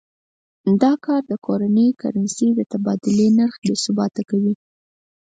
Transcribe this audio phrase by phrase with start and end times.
[0.81, 4.53] دا کار د کورنۍ کرنسۍ د تبادلې نرخ بې ثباته کوي.